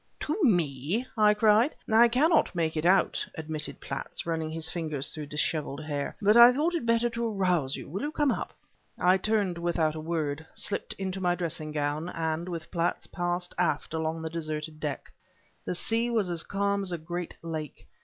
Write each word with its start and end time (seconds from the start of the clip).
"To 0.21 0.35
me!" 0.41 1.05
I 1.15 1.35
cried. 1.35 1.75
"I 1.93 2.07
cannot 2.07 2.55
make 2.55 2.75
it 2.75 2.87
out," 2.87 3.23
admitted 3.35 3.79
Platts, 3.79 4.25
running 4.25 4.49
his 4.49 4.67
fingers 4.67 5.13
through 5.13 5.27
disheveled 5.27 5.83
hair, 5.83 6.15
"but 6.19 6.35
I 6.35 6.51
thought 6.51 6.73
it 6.73 6.87
better 6.87 7.07
to 7.11 7.27
arouse 7.27 7.75
you. 7.75 7.87
Will 7.87 8.01
you 8.01 8.11
come 8.11 8.31
up?" 8.31 8.51
I 8.97 9.17
turned 9.17 9.59
without 9.59 9.93
a 9.93 9.99
word, 9.99 10.43
slipped 10.55 10.93
into 10.93 11.21
my 11.21 11.35
dressing 11.35 11.71
gown, 11.71 12.09
and 12.09 12.49
with 12.49 12.71
Platts 12.71 13.05
passed 13.05 13.53
aft 13.59 13.93
along 13.93 14.23
the 14.23 14.31
deserted 14.31 14.79
deck. 14.79 15.11
The 15.65 15.75
sea 15.75 16.09
was 16.09 16.31
as 16.31 16.41
calm 16.41 16.81
as 16.81 16.91
a 16.91 16.97
great 16.97 17.35
lake. 17.43 17.87